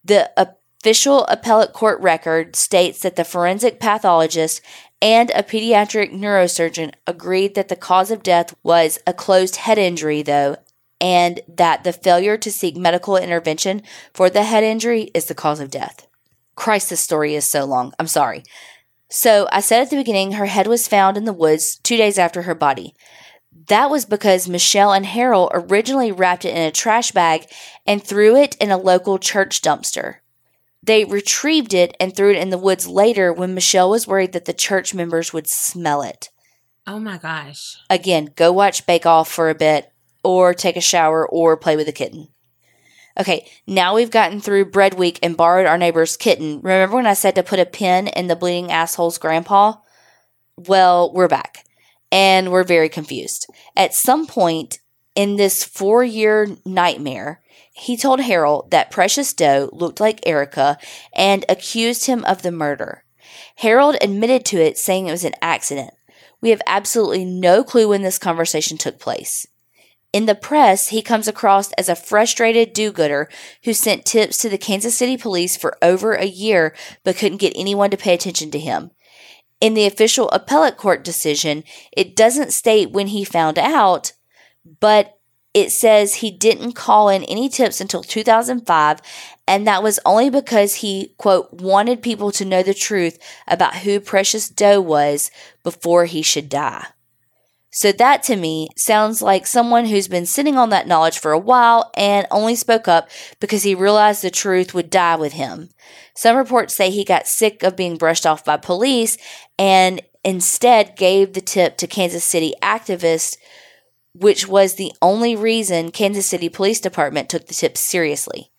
[0.03, 4.61] The official appellate court record states that the forensic pathologist
[5.01, 10.21] and a pediatric neurosurgeon agreed that the cause of death was a closed head injury,
[10.21, 10.57] though,
[10.99, 13.81] and that the failure to seek medical intervention
[14.13, 16.07] for the head injury is the cause of death.
[16.55, 17.93] Christ, this story is so long.
[17.97, 18.43] I'm sorry.
[19.09, 22.19] So, I said at the beginning her head was found in the woods two days
[22.19, 22.93] after her body.
[23.51, 27.45] That was because Michelle and Harold originally wrapped it in a trash bag
[27.85, 30.17] and threw it in a local church dumpster.
[30.81, 34.45] They retrieved it and threw it in the woods later when Michelle was worried that
[34.45, 36.29] the church members would smell it.
[36.87, 37.77] Oh my gosh.
[37.89, 39.91] Again, go watch Bake Off for a bit,
[40.23, 42.29] or take a shower, or play with a kitten.
[43.19, 46.61] Okay, now we've gotten through Bread Week and borrowed our neighbor's kitten.
[46.61, 49.73] Remember when I said to put a pin in the bleeding asshole's grandpa?
[50.55, 51.65] Well, we're back
[52.11, 53.47] and we're very confused.
[53.75, 54.79] At some point
[55.15, 57.41] in this four year nightmare,
[57.73, 60.77] he told Harold that Precious Doe looked like Erica
[61.13, 63.03] and accused him of the murder.
[63.57, 65.91] Harold admitted to it, saying it was an accident.
[66.41, 69.45] We have absolutely no clue when this conversation took place.
[70.11, 73.29] In the press, he comes across as a frustrated do gooder
[73.63, 77.53] who sent tips to the Kansas City police for over a year but couldn't get
[77.55, 78.91] anyone to pay attention to him.
[79.61, 84.13] In the official appellate court decision, it doesn't state when he found out,
[84.79, 85.19] but
[85.53, 88.99] it says he didn't call in any tips until 2005,
[89.47, 93.17] and that was only because he, quote, wanted people to know the truth
[93.47, 95.31] about who Precious Doe was
[95.63, 96.85] before he should die.
[97.71, 101.39] So that to me sounds like someone who's been sitting on that knowledge for a
[101.39, 105.69] while and only spoke up because he realized the truth would die with him.
[106.15, 109.17] Some reports say he got sick of being brushed off by police
[109.59, 113.37] and instead gave the tip to Kansas City activists,
[114.13, 118.51] which was the only reason Kansas City Police Department took the tip seriously.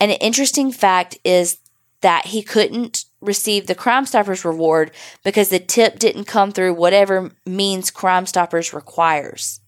[0.00, 1.58] And an interesting fact is
[2.00, 4.90] that he couldn't receive the Crime Stoppers reward
[5.24, 9.60] because the tip didn't come through whatever means Crime Stoppers requires.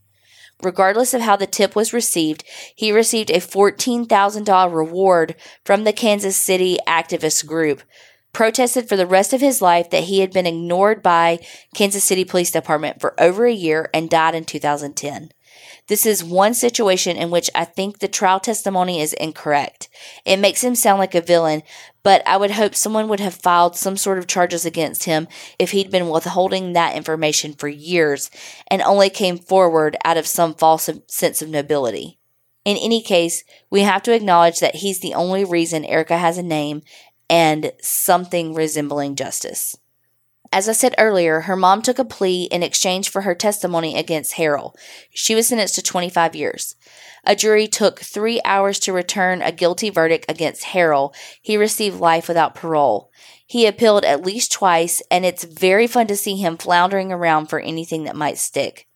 [0.62, 5.34] Regardless of how the tip was received, he received a $14,000 reward
[5.64, 7.82] from the Kansas City activist group,
[8.32, 11.40] protested for the rest of his life that he had been ignored by
[11.74, 15.30] Kansas City Police Department for over a year and died in 2010.
[15.88, 19.88] This is one situation in which I think the trial testimony is incorrect.
[20.24, 21.62] It makes him sound like a villain,
[22.04, 25.26] but I would hope someone would have filed some sort of charges against him
[25.58, 28.30] if he'd been withholding that information for years
[28.68, 32.18] and only came forward out of some false sense of nobility.
[32.64, 36.44] In any case, we have to acknowledge that he's the only reason Erica has a
[36.44, 36.82] name
[37.28, 39.76] and something resembling justice.
[40.54, 44.34] As I said earlier, her mom took a plea in exchange for her testimony against
[44.34, 44.76] Harold.
[45.10, 46.76] She was sentenced to 25 years.
[47.24, 51.16] A jury took three hours to return a guilty verdict against Harold.
[51.40, 53.10] He received life without parole.
[53.46, 57.58] He appealed at least twice, and it's very fun to see him floundering around for
[57.58, 58.86] anything that might stick.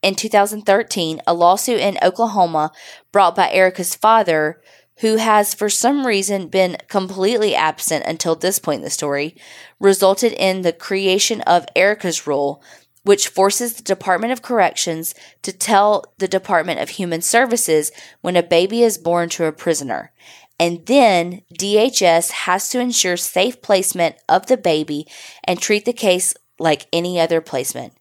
[0.00, 2.72] In 2013, a lawsuit in Oklahoma
[3.12, 4.62] brought by Erica's father
[5.00, 9.36] who has for some reason been completely absent until this point in the story,
[9.78, 12.62] resulted in the creation of Erica's Rule,
[13.04, 18.42] which forces the Department of Corrections to tell the Department of Human Services when a
[18.42, 20.12] baby is born to a prisoner.
[20.60, 25.06] And then DHS has to ensure safe placement of the baby
[25.44, 27.92] and treat the case like any other placement.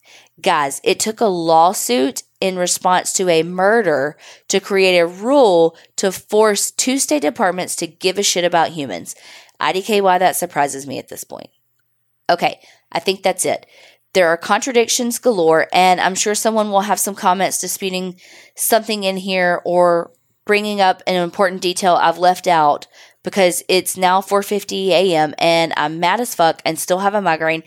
[0.41, 6.11] Guys, it took a lawsuit in response to a murder to create a rule to
[6.11, 9.15] force two state departments to give a shit about humans.
[9.59, 11.49] IDK, why that surprises me at this point.
[12.29, 12.59] Okay,
[12.91, 13.65] I think that's it.
[14.13, 18.19] There are contradictions galore, and I'm sure someone will have some comments disputing
[18.55, 20.11] something in here or
[20.45, 22.87] bringing up an important detail I've left out
[23.23, 25.35] because it's now 4:50 a.m.
[25.37, 27.63] and I'm mad as fuck and still have a migraine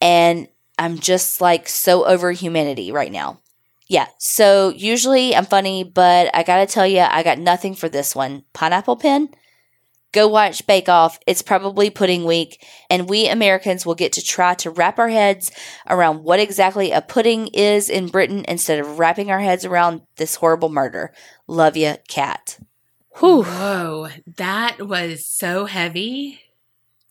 [0.00, 0.46] and
[0.78, 3.40] I'm just like so over humanity right now
[3.90, 8.14] yeah, so usually I'm funny, but I gotta tell you, I got nothing for this
[8.14, 8.44] one.
[8.52, 9.30] Pineapple Pen?
[10.12, 11.18] Go watch Bake Off.
[11.26, 15.50] It's probably pudding week, and we Americans will get to try to wrap our heads
[15.88, 20.36] around what exactly a pudding is in Britain instead of wrapping our heads around this
[20.36, 21.12] horrible murder.
[21.48, 22.60] Love you, cat.
[23.18, 23.42] Whew.
[23.42, 26.40] Whoa, that was so heavy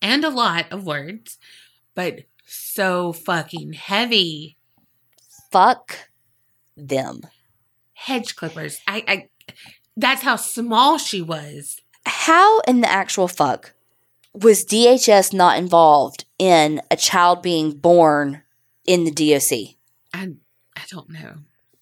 [0.01, 1.37] and a lot of words,
[1.93, 4.55] but so fucking heavy.
[5.51, 6.08] Fuck
[6.87, 7.21] them.
[7.93, 8.79] Hedge clippers.
[8.87, 9.29] I, I
[9.97, 11.81] that's how small she was.
[12.05, 13.73] How in the actual fuck
[14.33, 18.41] was DHS not involved in a child being born
[18.85, 19.75] in the DOC?
[20.13, 20.33] I
[20.75, 21.35] I don't know.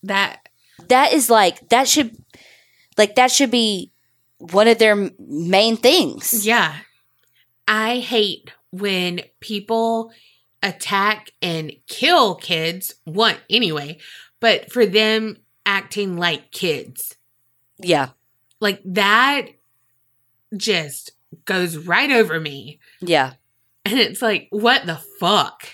[0.04, 0.50] That
[0.88, 2.16] that is like that should
[2.98, 3.92] like that should be
[4.40, 6.46] one of their main things.
[6.46, 6.76] Yeah.
[7.68, 10.12] I hate when people
[10.64, 13.98] attack and kill kids, one anyway,
[14.40, 17.16] but for them acting like kids.
[17.78, 18.10] Yeah.
[18.60, 19.48] Like that
[20.56, 21.12] just
[21.46, 22.80] goes right over me.
[23.02, 23.34] Yeah.
[23.86, 25.68] And it's like, what the fuck?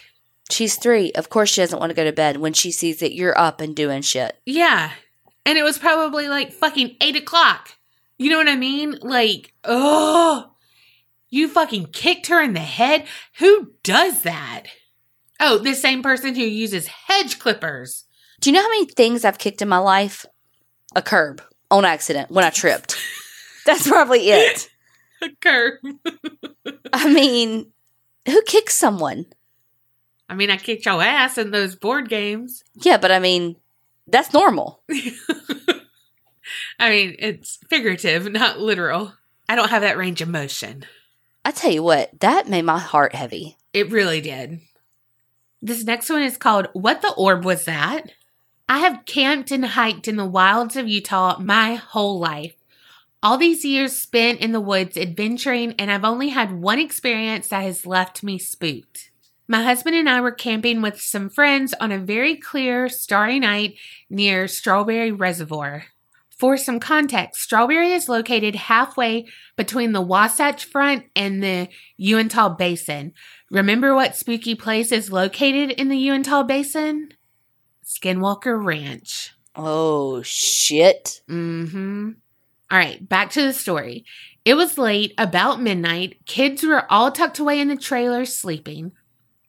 [0.49, 1.11] She's three.
[1.13, 3.61] Of course, she doesn't want to go to bed when she sees that you're up
[3.61, 4.39] and doing shit.
[4.45, 4.91] Yeah.
[5.45, 7.71] And it was probably like fucking eight o'clock.
[8.17, 8.99] You know what I mean?
[9.01, 10.51] Like, oh,
[11.29, 13.05] you fucking kicked her in the head?
[13.39, 14.65] Who does that?
[15.39, 18.05] Oh, the same person who uses hedge clippers.
[18.43, 20.25] Do you know how many things I've kicked in my life?
[20.97, 22.97] A curb on accident when I tripped.
[23.65, 24.67] That's probably it.
[25.21, 25.75] A curb.
[26.91, 27.71] I mean,
[28.27, 29.27] who kicks someone?
[30.27, 32.65] I mean, I kicked your ass in those board games.
[32.75, 33.55] Yeah, but I mean,
[34.07, 34.83] that's normal.
[36.77, 39.13] I mean, it's figurative, not literal.
[39.47, 40.85] I don't have that range of motion.
[41.45, 43.55] I tell you what, that made my heart heavy.
[43.71, 44.59] It really did.
[45.61, 48.11] This next one is called What the Orb Was That?
[48.69, 52.55] I have camped and hiked in the wilds of Utah my whole life.
[53.21, 57.63] All these years spent in the woods adventuring, and I've only had one experience that
[57.63, 59.11] has left me spooked.
[59.47, 63.75] My husband and I were camping with some friends on a very clear, starry night
[64.09, 65.85] near Strawberry Reservoir.
[66.37, 73.13] For some context, Strawberry is located halfway between the Wasatch Front and the Uintah Basin.
[73.51, 77.13] Remember what spooky place is located in the Uintah Basin?
[77.83, 79.33] Skinwalker Ranch.
[79.55, 81.21] Oh, shit.
[81.29, 82.11] Mm-hmm.
[82.71, 84.05] All right, back to the story.
[84.45, 86.25] It was late, about midnight.
[86.25, 88.93] Kids were all tucked away in the trailer sleeping.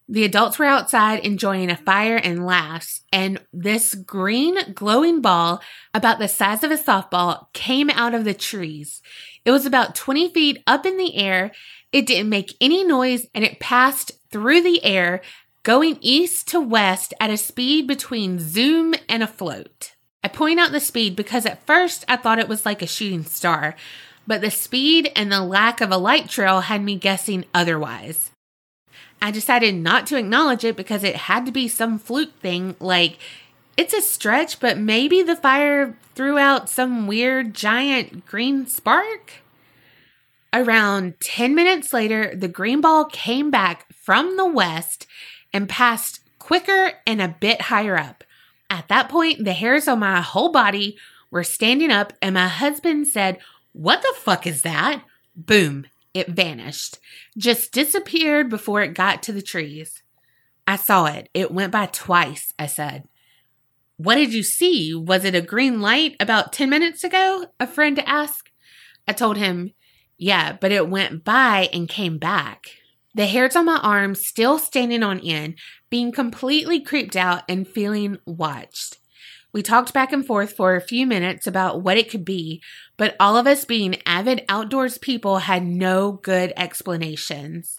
[0.06, 5.62] The adults were outside enjoying a fire and laughs, and this green glowing ball,
[5.94, 9.00] about the size of a softball, came out of the trees.
[9.46, 11.52] It was about 20 feet up in the air.
[11.90, 15.22] It didn't make any noise, and it passed through the air,
[15.64, 19.94] going east to west at a speed between zoom and a float.
[20.22, 23.24] I point out the speed because at first I thought it was like a shooting
[23.24, 23.74] star,
[24.26, 28.30] but the speed and the lack of a light trail had me guessing otherwise.
[29.20, 33.18] I decided not to acknowledge it because it had to be some fluke thing, like
[33.76, 39.32] it's a stretch, but maybe the fire threw out some weird giant green spark?
[40.52, 45.06] Around 10 minutes later, the green ball came back from the west
[45.54, 48.24] and passed quicker and a bit higher up.
[48.68, 50.98] At that point, the hairs on my whole body
[51.30, 53.38] were standing up, and my husband said,
[53.72, 55.02] What the fuck is that?
[55.34, 56.98] Boom, it vanished.
[57.38, 60.02] Just disappeared before it got to the trees.
[60.66, 61.28] I saw it.
[61.34, 63.04] It went by twice, I said.
[63.96, 64.94] What did you see?
[64.94, 67.46] Was it a green light about 10 minutes ago?
[67.60, 68.50] A friend asked.
[69.06, 69.72] I told him,
[70.18, 72.70] Yeah, but it went by and came back.
[73.14, 75.56] The hairs on my arms still standing on end,
[75.88, 78.98] being completely creeped out and feeling watched.
[79.52, 82.60] We talked back and forth for a few minutes about what it could be,
[82.96, 87.78] but all of us being avid outdoors people had no good explanations.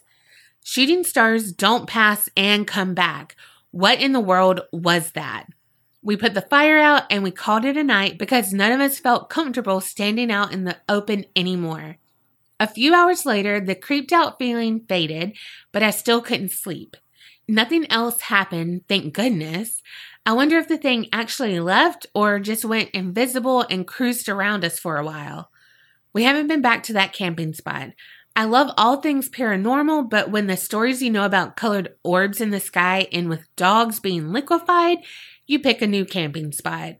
[0.64, 3.36] Shooting stars don't pass and come back.
[3.72, 5.48] What in the world was that?
[6.02, 9.00] We put the fire out and we called it a night because none of us
[9.00, 11.98] felt comfortable standing out in the open anymore.
[12.60, 15.36] A few hours later, the creeped out feeling faded,
[15.72, 16.96] but I still couldn't sleep.
[17.48, 19.82] Nothing else happened, thank goodness.
[20.26, 24.80] I wonder if the thing actually left or just went invisible and cruised around us
[24.80, 25.52] for a while.
[26.14, 27.90] We haven't been back to that camping spot.
[28.38, 32.50] I love all things paranormal, but when the stories you know about colored orbs in
[32.50, 35.00] the sky and with dogs being liquefied,
[35.46, 36.96] you pick a new camping spot.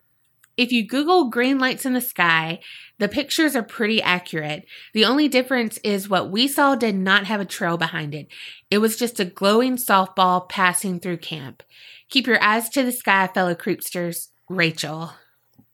[0.58, 2.60] If you Google green lights in the sky,
[2.98, 4.66] the pictures are pretty accurate.
[4.94, 8.28] The only difference is what we saw did not have a trail behind it.
[8.72, 11.62] It was just a glowing softball passing through camp.
[12.10, 14.30] Keep your eyes to the sky, fellow creepsters.
[14.50, 15.12] Rachel.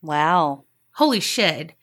[0.01, 0.63] Wow.
[0.93, 1.73] Holy shit.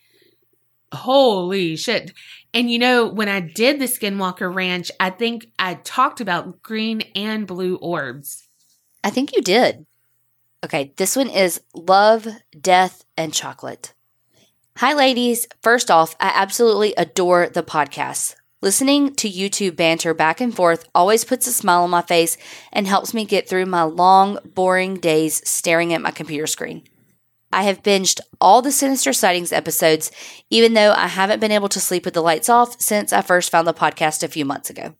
[0.92, 2.12] Holy shit.
[2.54, 7.02] And you know, when I did the Skinwalker Ranch, I think I talked about green
[7.14, 8.48] and blue orbs.
[9.04, 9.86] I think you did.
[10.64, 12.26] Okay, this one is Love,
[12.60, 13.94] Death, and Chocolate.
[14.78, 15.46] Hi, ladies.
[15.62, 18.34] First off, I absolutely adore the podcast.
[18.60, 22.36] Listening to you two banter back and forth always puts a smile on my face
[22.72, 26.82] and helps me get through my long, boring days staring at my computer screen.
[27.52, 30.10] I have binged all the Sinister Sightings episodes,
[30.50, 33.50] even though I haven't been able to sleep with the lights off since I first
[33.50, 34.96] found the podcast a few months ago.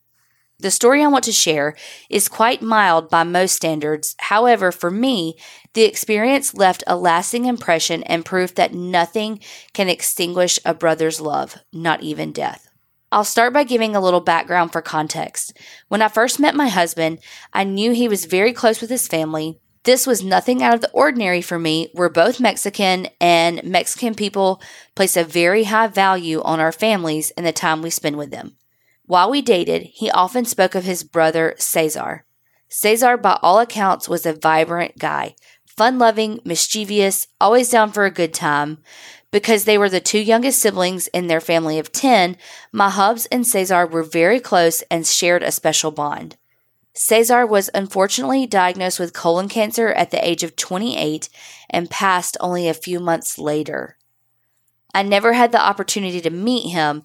[0.61, 1.77] The story I want to share
[2.11, 4.17] is quite mild by most standards.
[4.19, 5.37] However, for me,
[5.75, 9.39] the experience left a lasting impression and proof that nothing
[9.73, 12.69] can extinguish a brother's love, not even death.
[13.13, 15.57] I'll start by giving a little background for context.
[15.87, 17.21] When I first met my husband,
[17.53, 19.61] I knew he was very close with his family.
[19.85, 21.93] This was nothing out of the ordinary for me.
[21.95, 24.61] We're both Mexican, and Mexican people
[24.97, 28.58] place a very high value on our families and the time we spend with them.
[29.09, 32.27] While we dated, he often spoke of his brother Cesar.
[32.69, 38.11] Cesar, by all accounts, was a vibrant guy, fun loving, mischievous, always down for a
[38.11, 38.83] good time.
[39.31, 42.37] Because they were the two youngest siblings in their family of 10,
[42.71, 46.37] my hubs and Cesar were very close and shared a special bond.
[46.93, 51.31] Cesar was unfortunately diagnosed with colon cancer at the age of 28
[51.71, 53.97] and passed only a few months later.
[54.95, 57.03] I never had the opportunity to meet him,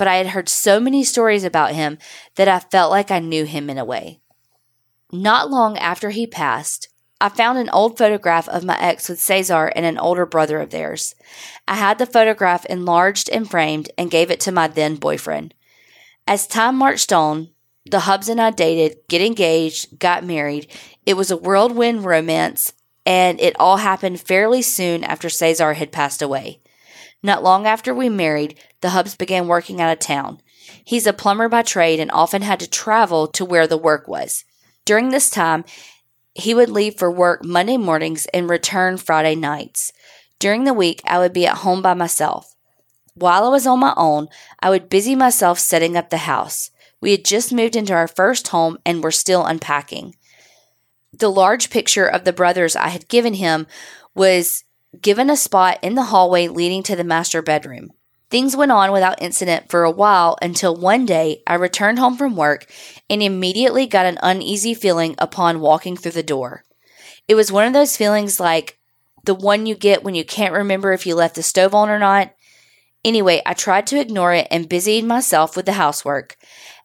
[0.00, 1.98] but I had heard so many stories about him
[2.36, 4.22] that I felt like I knew him in a way.
[5.12, 6.88] Not long after he passed,
[7.20, 10.70] I found an old photograph of my ex with Cesar and an older brother of
[10.70, 11.14] theirs.
[11.68, 15.52] I had the photograph enlarged and framed and gave it to my then boyfriend.
[16.26, 17.50] As time marched on,
[17.84, 20.66] the Hubs and I dated, get engaged, got married.
[21.04, 22.72] It was a whirlwind romance,
[23.04, 26.62] and it all happened fairly soon after Cesar had passed away.
[27.22, 30.40] Not long after we married, the Hubs began working out of town.
[30.84, 34.44] He's a plumber by trade and often had to travel to where the work was.
[34.84, 35.64] During this time,
[36.34, 39.92] he would leave for work Monday mornings and return Friday nights.
[40.38, 42.54] During the week, I would be at home by myself.
[43.14, 44.28] While I was on my own,
[44.60, 46.70] I would busy myself setting up the house.
[47.00, 50.14] We had just moved into our first home and were still unpacking.
[51.12, 53.66] The large picture of the brothers I had given him
[54.14, 54.64] was
[54.98, 57.90] given a spot in the hallway leading to the master bedroom.
[58.30, 62.36] Things went on without incident for a while until one day I returned home from
[62.36, 62.66] work
[63.08, 66.62] and immediately got an uneasy feeling upon walking through the door.
[67.26, 68.78] It was one of those feelings like
[69.24, 71.98] the one you get when you can't remember if you left the stove on or
[71.98, 72.32] not.
[73.04, 76.36] Anyway, I tried to ignore it and busied myself with the housework.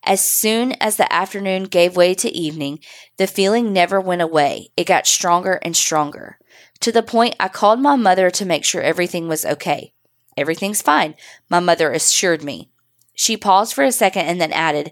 [0.04, 2.80] As soon as the afternoon gave way to evening,
[3.18, 4.70] the feeling never went away.
[4.78, 6.38] It got stronger and stronger.
[6.82, 9.94] To the point I called my mother to make sure everything was okay.
[10.38, 11.16] Everything's fine,
[11.50, 12.70] my mother assured me.
[13.14, 14.92] She paused for a second and then added,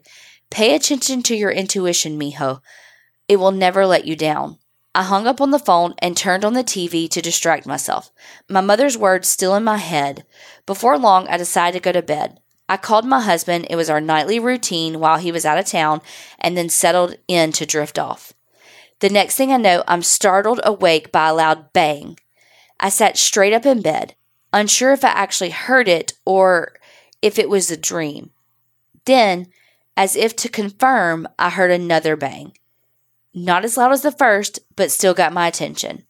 [0.49, 2.61] Pay attention to your intuition, mijo.
[3.27, 4.59] It will never let you down.
[4.95, 8.11] I hung up on the phone and turned on the TV to distract myself,
[8.47, 10.23] my mother's words still in my head.
[10.67, 12.39] Before long, I decided to go to bed.
[12.69, 13.67] I called my husband.
[13.69, 16.01] It was our nightly routine while he was out of town,
[16.39, 18.33] and then settled in to drift off.
[19.03, 22.17] The next thing I know, I'm startled awake by a loud bang.
[22.79, 24.15] I sat straight up in bed,
[24.53, 26.75] unsure if I actually heard it or
[27.21, 28.29] if it was a dream.
[29.03, 29.47] Then,
[29.97, 32.53] as if to confirm, I heard another bang.
[33.33, 36.05] Not as loud as the first, but still got my attention.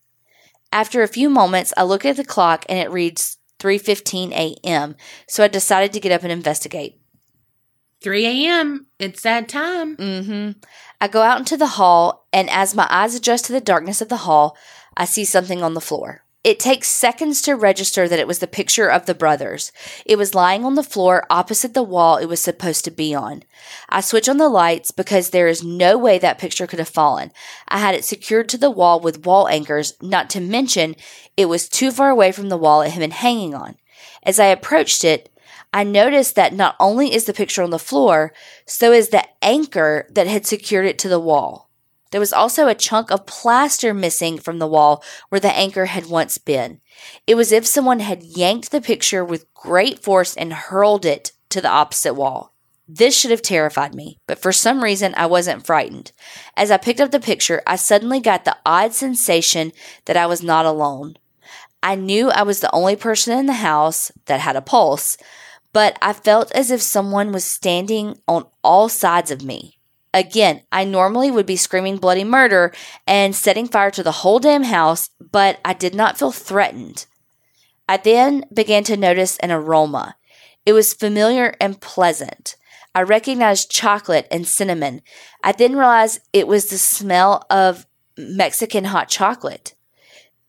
[0.72, 4.96] After a few moments, I look at the clock and it reads 3:15 a.m.,
[5.28, 7.00] so I decided to get up and investigate.
[8.04, 8.88] 3 a.m.
[9.00, 9.96] It's that time.
[9.98, 10.60] Mm-hmm.
[11.00, 14.10] I go out into the hall, and as my eyes adjust to the darkness of
[14.10, 14.58] the hall,
[14.96, 16.24] I see something on the floor.
[16.44, 19.72] It takes seconds to register that it was the picture of the brothers.
[20.06, 23.44] It was lying on the floor opposite the wall it was supposed to be on.
[23.88, 27.32] I switch on the lights because there is no way that picture could have fallen.
[27.70, 30.98] I had it secured to the wall with wall anchors, not to mention
[31.38, 33.78] it was too far away from the wall it had been hanging on.
[34.24, 35.30] As I approached it,
[35.74, 38.32] I noticed that not only is the picture on the floor,
[38.68, 41.70] so is the anchor that had secured it to the wall.
[42.12, 46.06] There was also a chunk of plaster missing from the wall where the anchor had
[46.06, 46.80] once been.
[47.26, 51.32] It was as if someone had yanked the picture with great force and hurled it
[51.50, 52.54] to the opposite wall.
[52.88, 56.12] This should have terrified me, but for some reason I wasn't frightened.
[56.56, 59.72] As I picked up the picture, I suddenly got the odd sensation
[60.06, 61.18] that I was not alone.
[61.82, 65.18] I knew I was the only person in the house that had a pulse,
[65.74, 69.80] but I felt as if someone was standing on all sides of me.
[70.14, 72.72] Again, I normally would be screaming bloody murder
[73.08, 77.08] and setting fire to the whole damn house, but I did not feel threatened.
[77.90, 80.16] I then began to notice an aroma.
[80.66, 82.56] It was familiar and pleasant.
[82.96, 85.02] I recognized chocolate and cinnamon.
[85.44, 89.74] I then realized it was the smell of Mexican hot chocolate.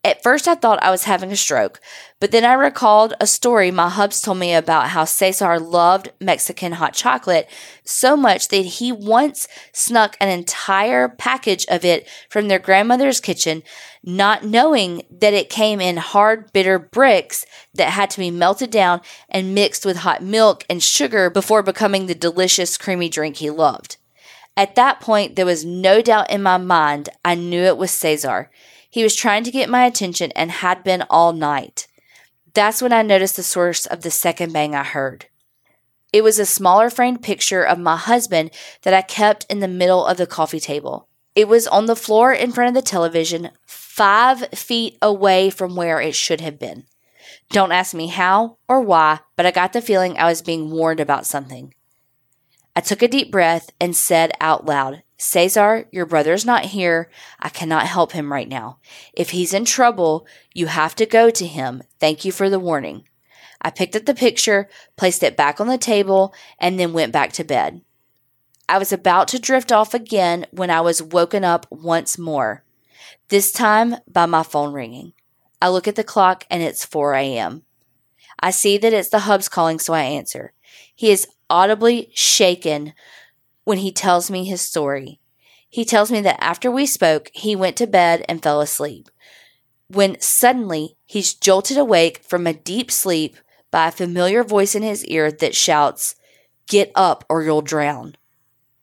[0.04, 1.80] At first, I thought I was having a stroke,
[2.20, 6.72] but then I recalled a story my hubs told me about how Cesar loved Mexican
[6.72, 7.48] hot chocolate
[7.84, 13.62] so much that he once snuck an entire package of it from their grandmother's kitchen,
[14.02, 19.00] not knowing that it came in hard, bitter bricks that had to be melted down
[19.30, 23.96] and mixed with hot milk and sugar before becoming the delicious, creamy drink he loved.
[24.54, 28.50] At that point, there was no doubt in my mind I knew it was Cesar.
[28.94, 31.88] He was trying to get my attention and had been all night.
[32.52, 35.26] That's when I noticed the source of the second bang I heard.
[36.12, 40.06] It was a smaller framed picture of my husband that I kept in the middle
[40.06, 41.08] of the coffee table.
[41.34, 46.00] It was on the floor in front of the television, five feet away from where
[46.00, 46.84] it should have been.
[47.50, 51.00] Don't ask me how or why, but I got the feeling I was being warned
[51.00, 51.74] about something.
[52.76, 57.08] I took a deep breath and said out loud, Cesar, your brother's not here.
[57.38, 58.78] I cannot help him right now.
[59.12, 61.82] If he's in trouble, you have to go to him.
[62.00, 63.08] Thank you for the warning.
[63.62, 67.32] I picked up the picture, placed it back on the table, and then went back
[67.34, 67.82] to bed.
[68.68, 72.64] I was about to drift off again when I was woken up once more,
[73.28, 75.12] this time by my phone ringing.
[75.62, 77.62] I look at the clock and it's 4 a.m.
[78.40, 80.52] I see that it's the hubs calling, so I answer.
[80.94, 82.94] He is audibly shaken
[83.64, 85.20] when he tells me his story.
[85.68, 89.08] He tells me that after we spoke, he went to bed and fell asleep.
[89.88, 93.36] When suddenly he's jolted awake from a deep sleep
[93.70, 96.14] by a familiar voice in his ear that shouts,
[96.66, 98.16] Get up or you'll drown.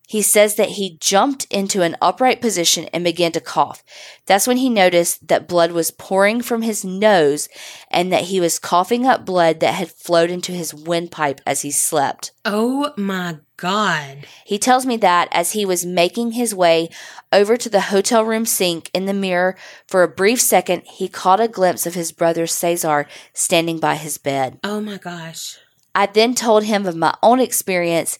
[0.08, 3.82] He says that he jumped into an upright position and began to cough.
[4.26, 7.47] That's when he noticed that blood was pouring from his nose
[7.89, 11.72] and that he was coughing up blood that had flowed into his windpipe as he
[11.72, 12.34] slept.
[12.43, 14.26] Oh my God.
[14.43, 16.89] He tells me that as he was making his way
[17.32, 19.56] over to the hotel room sink in the mirror
[19.88, 24.18] for a brief second, he caught a glimpse of his brother Cesar standing by his
[24.18, 24.60] bed.
[24.64, 25.58] Oh my gosh.
[25.93, 28.18] I then told him of my own experience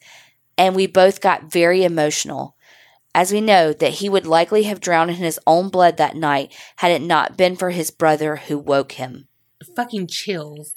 [0.62, 2.56] and we both got very emotional.
[3.14, 6.54] as we know that he would likely have drowned in his own blood that night
[6.78, 9.28] had it not been for his brother who woke him.
[9.76, 10.74] Fucking chills.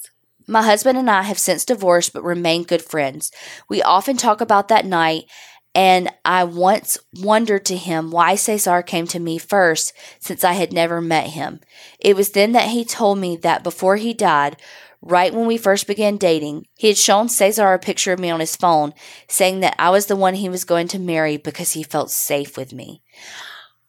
[0.47, 3.31] My husband and I have since divorced but remain good friends.
[3.69, 5.25] We often talk about that night,
[5.73, 10.71] and I once wondered to him why Cesar came to me first since I had
[10.71, 11.61] never met him.
[11.99, 14.57] It was then that he told me that before he died,
[15.05, 18.41] right when we first began dating, he had shown Cesar a picture of me on
[18.41, 18.93] his phone,
[19.29, 22.57] saying that I was the one he was going to marry because he felt safe
[22.57, 23.01] with me.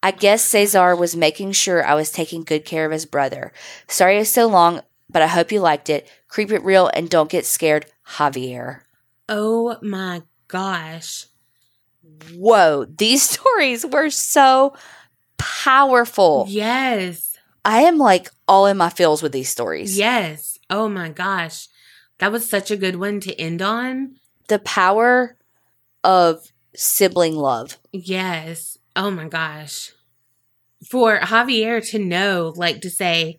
[0.03, 3.53] I guess Cesar was making sure I was taking good care of his brother.
[3.89, 6.09] Sorry it's so long, but I hope you liked it.
[6.29, 8.83] Creep it real and don't get scared, Javier.
[9.29, 11.27] Oh my gosh.
[12.35, 14.75] Whoa, these stories were so
[15.39, 16.45] powerful.
[16.49, 17.37] Yes.
[17.65, 19.99] I am like all in my feels with these stories.
[19.99, 20.56] Yes.
[20.69, 21.69] Oh my gosh.
[22.19, 24.17] That was such a good one to end on.
[24.49, 25.37] The power
[26.03, 27.79] of sibling love.
[27.93, 28.79] Yes.
[28.95, 29.93] Oh my gosh.
[30.89, 33.37] For Javier to know, like to say,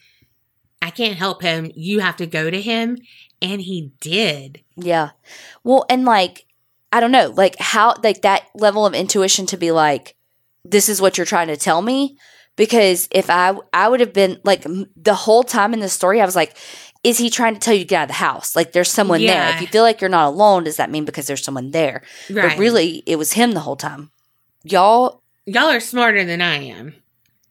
[0.81, 2.97] I can't help him, you have to go to him.
[3.41, 4.63] And he did.
[4.75, 5.11] Yeah.
[5.63, 6.45] Well, and like,
[6.91, 10.15] I don't know, like how, like that level of intuition to be like,
[10.63, 12.17] this is what you're trying to tell me.
[12.55, 14.65] Because if I, I would have been like
[14.95, 16.57] the whole time in the story, I was like,
[17.07, 18.55] is he trying to tell you to get out of the house?
[18.55, 19.55] Like there's someone there.
[19.55, 22.03] If you feel like you're not alone, does that mean because there's someone there?
[22.29, 22.49] Right.
[22.49, 24.11] But really, it was him the whole time.
[24.63, 26.93] Y'all, Y'all are smarter than I am.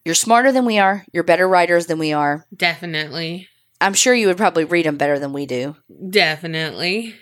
[0.04, 1.04] you're smarter than we are.
[1.12, 2.44] You're better writers than we are.
[2.54, 3.48] Definitely.
[3.80, 5.76] I'm sure you would probably read them better than we do.
[6.10, 7.14] Definitely.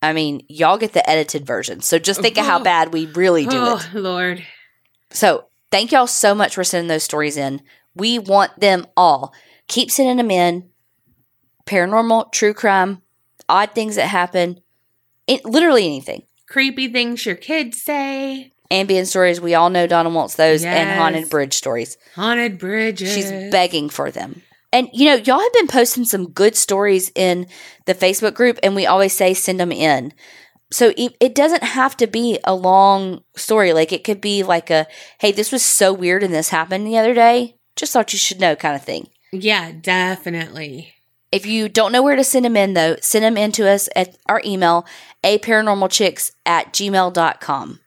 [0.00, 1.80] I mean, y'all get the edited version.
[1.80, 2.64] So just think of how Oh.
[2.64, 3.94] bad we really do oh, it.
[3.98, 4.44] Lord.
[5.10, 7.62] So thank y'all so much for sending those stories in.
[7.94, 9.32] We want them all.
[9.68, 10.70] Keep sending them in.
[11.66, 13.02] Paranormal, true crime,
[13.48, 14.60] odd things that happen,
[15.26, 16.24] it, literally anything.
[16.48, 18.52] Creepy things your kids say.
[18.70, 21.98] Ambien stories, we all know Donna wants those, and haunted bridge stories.
[22.14, 23.12] Haunted bridges.
[23.12, 24.42] She's begging for them.
[24.72, 27.46] And you know, y'all have been posting some good stories in
[27.84, 30.14] the Facebook group, and we always say send them in.
[30.72, 33.74] So it, it doesn't have to be a long story.
[33.74, 34.86] Like it could be like a,
[35.20, 37.56] hey, this was so weird and this happened the other day.
[37.76, 39.08] Just thought you should know kind of thing.
[39.32, 40.94] Yeah, definitely.
[41.32, 43.88] If you don't know where to send them in, though, send them in to us
[43.96, 44.86] at our email,
[45.24, 47.80] a paranormalchicks at gmail.com.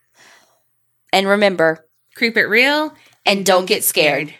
[1.13, 1.85] And remember,
[2.15, 2.93] Creep it real
[3.25, 4.33] and don't get scared.